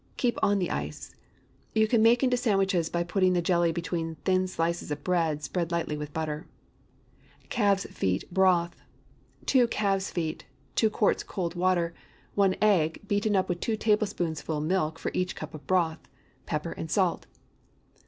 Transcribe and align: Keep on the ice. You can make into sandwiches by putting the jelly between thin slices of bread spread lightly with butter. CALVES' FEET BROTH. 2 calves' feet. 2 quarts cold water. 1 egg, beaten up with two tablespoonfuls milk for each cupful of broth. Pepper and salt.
Keep 0.17 0.39
on 0.41 0.57
the 0.57 0.71
ice. 0.71 1.13
You 1.75 1.87
can 1.87 2.01
make 2.01 2.23
into 2.23 2.35
sandwiches 2.35 2.89
by 2.89 3.03
putting 3.03 3.33
the 3.33 3.41
jelly 3.43 3.71
between 3.71 4.15
thin 4.25 4.47
slices 4.47 4.89
of 4.89 5.03
bread 5.03 5.43
spread 5.43 5.71
lightly 5.71 5.95
with 5.95 6.11
butter. 6.11 6.47
CALVES' 7.49 7.85
FEET 7.91 8.33
BROTH. 8.33 8.81
2 9.45 9.67
calves' 9.67 10.09
feet. 10.09 10.45
2 10.73 10.89
quarts 10.89 11.21
cold 11.21 11.53
water. 11.53 11.93
1 12.33 12.55
egg, 12.63 13.01
beaten 13.07 13.35
up 13.35 13.47
with 13.47 13.59
two 13.59 13.77
tablespoonfuls 13.77 14.63
milk 14.63 14.97
for 14.97 15.11
each 15.13 15.35
cupful 15.35 15.59
of 15.59 15.67
broth. 15.67 15.99
Pepper 16.47 16.71
and 16.71 16.89
salt. 16.89 17.27